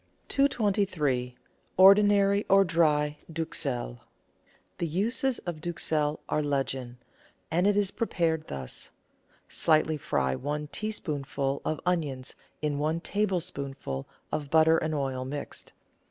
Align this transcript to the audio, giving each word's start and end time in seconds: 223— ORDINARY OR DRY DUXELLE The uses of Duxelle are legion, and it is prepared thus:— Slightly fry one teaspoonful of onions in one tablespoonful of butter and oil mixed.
223— 0.29 1.35
ORDINARY 1.77 2.43
OR 2.49 2.63
DRY 2.65 3.19
DUXELLE 3.31 3.99
The 4.79 4.87
uses 4.87 5.37
of 5.45 5.61
Duxelle 5.61 6.19
are 6.27 6.41
legion, 6.41 6.97
and 7.51 7.67
it 7.67 7.77
is 7.77 7.91
prepared 7.91 8.47
thus:— 8.47 8.89
Slightly 9.47 9.97
fry 9.97 10.33
one 10.35 10.65
teaspoonful 10.69 11.61
of 11.63 11.79
onions 11.85 12.33
in 12.63 12.79
one 12.79 12.99
tablespoonful 12.99 14.07
of 14.31 14.49
butter 14.49 14.79
and 14.79 14.95
oil 14.95 15.23
mixed. 15.23 15.71